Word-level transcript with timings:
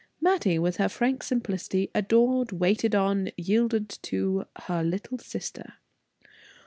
Mattie, 0.19 0.57
with 0.57 0.77
her 0.77 0.89
frank 0.89 1.21
simplicity, 1.21 1.91
adored, 1.93 2.51
waited 2.51 2.95
on, 2.95 3.29
yielded 3.37 3.87
to, 4.01 4.45
her 4.65 4.83
"little 4.83 5.19
sister." 5.19 5.73